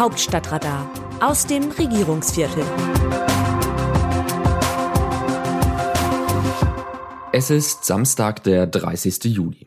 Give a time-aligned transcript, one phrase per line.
[0.00, 2.64] Hauptstadtradar aus dem Regierungsviertel.
[7.32, 9.24] Es ist Samstag, der 30.
[9.24, 9.66] Juli.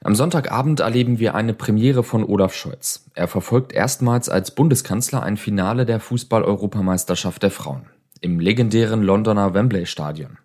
[0.00, 3.10] Am Sonntagabend erleben wir eine Premiere von Olaf Scholz.
[3.14, 7.90] Er verfolgt erstmals als Bundeskanzler ein Finale der Fußball-Europameisterschaft der Frauen
[8.20, 10.38] im legendären Londoner Wembley Stadion.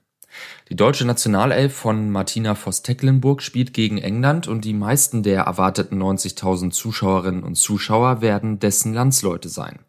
[0.69, 6.71] Die deutsche Nationalelf von Martina Voss-Tecklenburg spielt gegen England und die meisten der erwarteten 90.000
[6.71, 9.79] Zuschauerinnen und Zuschauer werden dessen Landsleute sein.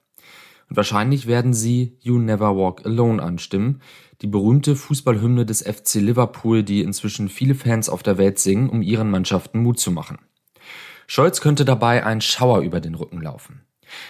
[0.68, 3.82] Und wahrscheinlich werden sie You Never Walk Alone anstimmen,
[4.22, 8.82] die berühmte Fußballhymne des FC Liverpool, die inzwischen viele Fans auf der Welt singen, um
[8.82, 10.18] ihren Mannschaften Mut zu machen.
[11.06, 13.62] Scholz könnte dabei ein Schauer über den Rücken laufen.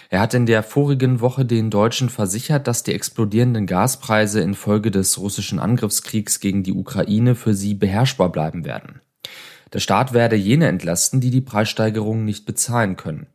[0.09, 5.19] Er hat in der vorigen Woche den Deutschen versichert, dass die explodierenden Gaspreise infolge des
[5.19, 9.01] russischen Angriffskriegs gegen die Ukraine für sie beherrschbar bleiben werden.
[9.73, 13.27] Der Staat werde jene entlasten, die die Preissteigerungen nicht bezahlen können.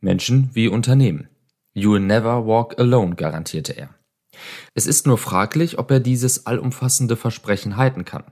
[0.00, 1.28] Menschen wie Unternehmen.
[1.74, 3.90] You'll never walk alone, garantierte er.
[4.74, 8.24] Es ist nur fraglich, ob er dieses allumfassende Versprechen halten kann.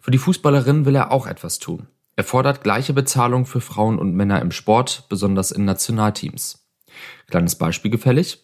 [0.00, 1.86] Für die Fußballerin will er auch etwas tun.
[2.16, 6.59] Er fordert gleiche Bezahlung für Frauen und Männer im Sport, besonders in Nationalteams.
[7.28, 8.42] Kleines Beispiel gefällig.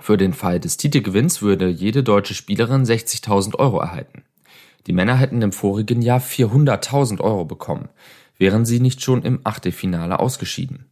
[0.00, 4.24] Für den Fall des Titelgewinns würde jede deutsche Spielerin 60.000 Euro erhalten.
[4.86, 7.88] Die Männer hätten im vorigen Jahr 400.000 Euro bekommen,
[8.36, 10.90] wären sie nicht schon im Achtelfinale ausgeschieden.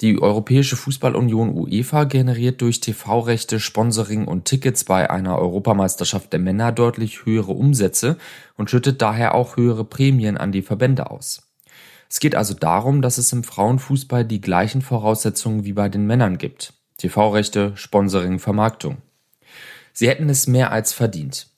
[0.00, 6.72] Die Europäische Fußballunion UEFA generiert durch TV-Rechte, Sponsoring und Tickets bei einer Europameisterschaft der Männer
[6.72, 8.16] deutlich höhere Umsätze
[8.56, 11.53] und schüttet daher auch höhere Prämien an die Verbände aus.
[12.14, 16.38] Es geht also darum, dass es im Frauenfußball die gleichen Voraussetzungen wie bei den Männern
[16.38, 16.74] gibt.
[16.98, 18.98] TV-Rechte, Sponsoring, Vermarktung.
[19.92, 21.48] Sie hätten es mehr als verdient.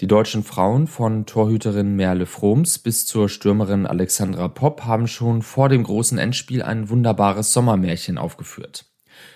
[0.00, 5.68] Die deutschen Frauen von Torhüterin Merle Froms bis zur Stürmerin Alexandra Popp haben schon vor
[5.68, 8.86] dem großen Endspiel ein wunderbares Sommermärchen aufgeführt.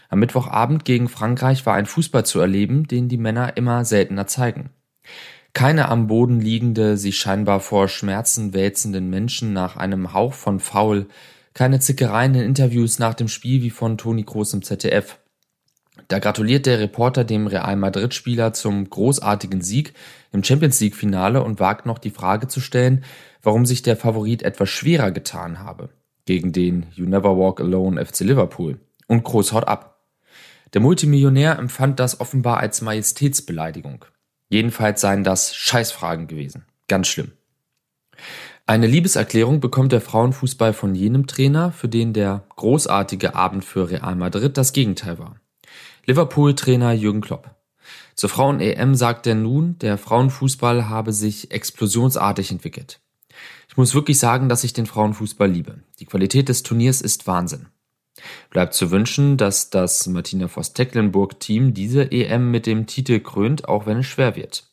[0.09, 4.71] Am Mittwochabend gegen Frankreich war ein Fußball zu erleben, den die Männer immer seltener zeigen.
[5.57, 11.07] Keine am Boden liegende, sich scheinbar vor Schmerzen wälzenden Menschen nach einem Hauch von Faul,
[11.55, 15.19] keine Zickereien in Interviews nach dem Spiel wie von Toni Kroos im ZDF.
[16.09, 19.95] Da gratuliert der Reporter dem Real Madrid-Spieler zum großartigen Sieg
[20.31, 23.03] im Champions League-Finale und wagt noch die Frage zu stellen,
[23.43, 25.89] warum sich der Favorit etwas schwerer getan habe
[26.27, 28.79] gegen den You Never Walk Alone FC Liverpool.
[29.07, 30.03] Und Kroos haut ab.
[30.75, 34.05] Der Multimillionär empfand das offenbar als Majestätsbeleidigung.
[34.49, 36.65] Jedenfalls seien das Scheißfragen gewesen.
[36.89, 37.33] Ganz schlimm.
[38.69, 44.17] Eine Liebeserklärung bekommt der Frauenfußball von jenem Trainer, für den der großartige Abend für Real
[44.17, 45.37] Madrid das Gegenteil war.
[46.07, 47.55] Liverpool-Trainer Jürgen Klopp.
[48.17, 53.01] Zur Frauen-EM sagt er nun, der Frauenfußball habe sich explosionsartig entwickelt.
[53.69, 55.81] Ich muss wirklich sagen, dass ich den Frauenfußball liebe.
[55.99, 57.67] Die Qualität des Turniers ist Wahnsinn.
[58.51, 63.99] Bleibt zu wünschen, dass das Martina Voss-Tecklenburg-Team diese EM mit dem Titel krönt, auch wenn
[63.99, 64.71] es schwer wird.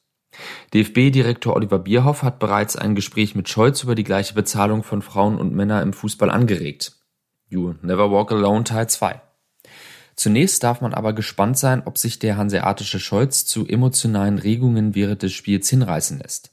[0.73, 5.37] DFB-Direktor Oliver Bierhoff hat bereits ein Gespräch mit Scholz über die gleiche Bezahlung von Frauen
[5.37, 6.93] und Männern im Fußball angeregt.
[7.49, 9.21] You Never Walk Alone Teil 2.
[10.15, 15.23] Zunächst darf man aber gespannt sein, ob sich der hanseatische Scholz zu emotionalen Regungen während
[15.23, 16.52] des Spiels hinreißen lässt.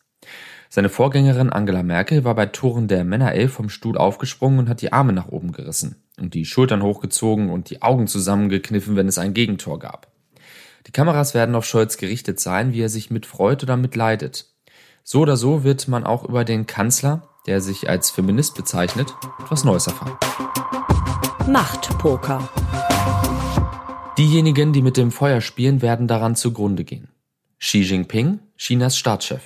[0.73, 4.93] Seine Vorgängerin Angela Merkel war bei Toren der Männerelf vom Stuhl aufgesprungen und hat die
[4.93, 9.35] Arme nach oben gerissen und die Schultern hochgezogen und die Augen zusammengekniffen, wenn es ein
[9.35, 10.13] Gegentor gab.
[10.87, 14.47] Die Kameras werden auf Scholz gerichtet sein, wie er sich mitfreut oder mitleidet.
[15.03, 19.65] So oder so wird man auch über den Kanzler, der sich als Feminist bezeichnet, etwas
[19.65, 20.17] Neues erfahren.
[21.49, 22.49] Machtpoker.
[24.17, 27.09] Diejenigen, die mit dem Feuer spielen, werden daran zugrunde gehen.
[27.59, 29.43] Xi Jinping, Chinas Staatschef.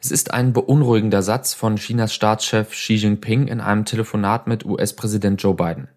[0.00, 5.42] Es ist ein beunruhigender Satz von Chinas Staatschef Xi Jinping in einem Telefonat mit US-Präsident
[5.42, 5.88] Joe Biden.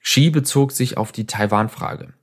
[0.00, 2.14] Xi bezog sich auf die Taiwan-Frage.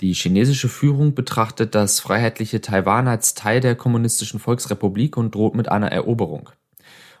[0.00, 5.68] Die chinesische Führung betrachtet das freiheitliche Taiwan als Teil der kommunistischen Volksrepublik und droht mit
[5.68, 6.50] einer Eroberung.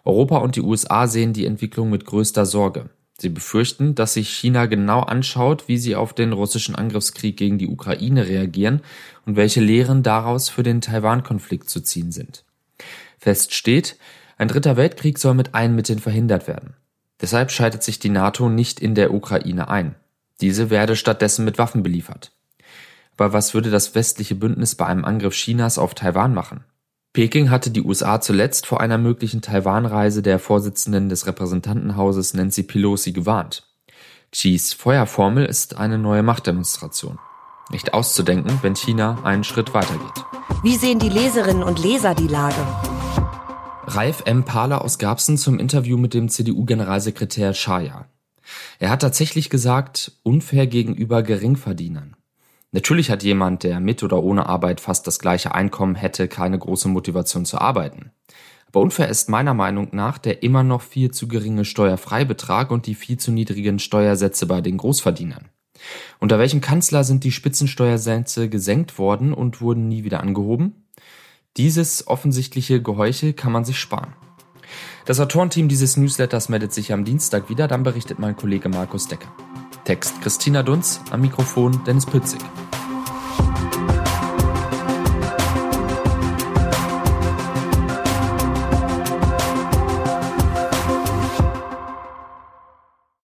[0.04, 2.88] Europa und die USA sehen die Entwicklung mit größter Sorge.
[3.20, 7.66] Sie befürchten, dass sich China genau anschaut, wie sie auf den russischen Angriffskrieg gegen die
[7.66, 8.80] Ukraine reagieren
[9.26, 12.44] und welche Lehren daraus für den Taiwan-Konflikt zu ziehen sind.
[13.18, 13.96] Fest steht,
[14.36, 16.74] ein dritter Weltkrieg soll mit allen Mitteln verhindert werden.
[17.20, 19.96] Deshalb schaltet sich die NATO nicht in der Ukraine ein.
[20.40, 22.32] Diese werde stattdessen mit Waffen beliefert.
[23.16, 26.64] Aber was würde das westliche Bündnis bei einem Angriff Chinas auf Taiwan machen?
[27.12, 33.10] Peking hatte die USA zuletzt vor einer möglichen Taiwan-Reise der Vorsitzenden des Repräsentantenhauses Nancy Pelosi
[33.10, 33.66] gewarnt.
[34.30, 37.18] Xis Feuerformel ist eine neue Machtdemonstration.
[37.70, 40.24] Nicht auszudenken, wenn China einen Schritt weitergeht.
[40.62, 42.64] Wie sehen die Leserinnen und Leser die Lage?
[43.90, 44.44] Ralf M.
[44.44, 48.06] Pahler aus Garbsen zum Interview mit dem CDU-Generalsekretär Schaja.
[48.78, 52.14] Er hat tatsächlich gesagt, unfair gegenüber Geringverdienern.
[52.70, 56.88] Natürlich hat jemand, der mit oder ohne Arbeit fast das gleiche Einkommen hätte, keine große
[56.88, 58.10] Motivation zu arbeiten.
[58.66, 62.94] Aber unfair ist meiner Meinung nach der immer noch viel zu geringe Steuerfreibetrag und die
[62.94, 65.48] viel zu niedrigen Steuersätze bei den Großverdienern.
[66.18, 70.87] Unter welchem Kanzler sind die Spitzensteuersätze gesenkt worden und wurden nie wieder angehoben?
[71.58, 74.12] Dieses offensichtliche Geheuchel kann man sich sparen.
[75.06, 79.32] Das Autorenteam dieses Newsletters meldet sich am Dienstag wieder, dann berichtet mein Kollege Markus Decker.
[79.84, 82.40] Text Christina Dunz, am Mikrofon Dennis Pützig.